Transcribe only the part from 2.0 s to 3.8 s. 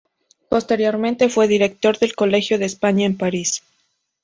Colegio de España en París.